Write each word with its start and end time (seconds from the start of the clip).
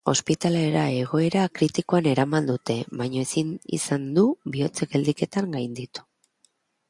Ospitalera 0.09 0.85
egoera 1.01 1.41
kritikoan 1.57 2.07
eraman 2.13 2.47
dute, 2.47 2.77
baina 3.01 3.25
ezin 3.27 3.51
izan 3.79 4.09
du 4.15 4.23
bihotz-geldiketa 4.55 5.47
gainditu. 5.57 6.09